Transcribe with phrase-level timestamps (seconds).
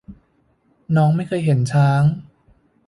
[0.95, 2.01] น้องไม่เคยเห็นช้าง